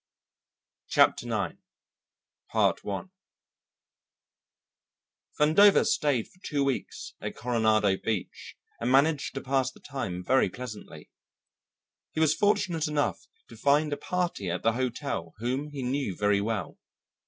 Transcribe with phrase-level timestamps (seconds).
[0.87, 1.59] Chapter Nine
[2.55, 3.11] Vandover
[5.85, 11.11] stayed for two weeks at Coronado Beach and managed to pass the time very pleasantly.
[12.13, 16.41] He was fortunate enough to find a party at the hotel whom he knew very
[16.41, 16.79] well.